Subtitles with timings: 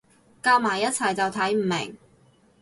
[0.41, 1.95] 夾埋一齊就睇唔明